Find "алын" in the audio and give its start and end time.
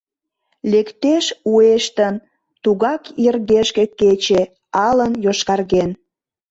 4.87-5.13